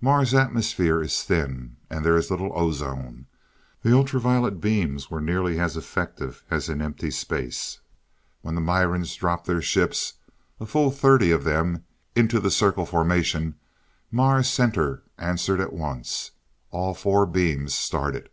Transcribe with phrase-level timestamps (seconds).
[0.00, 3.26] Mars' atmosphere is thin, and there is little ozone.
[3.82, 7.78] The ultra violet beams were nearly as effective as in empty space.
[8.42, 10.14] When the Mirans dropped their ships,
[10.58, 11.84] a full thirty of them,
[12.16, 13.54] into the circle formation,
[14.10, 16.32] Mars Center answered at once.
[16.72, 18.30] All four beams started.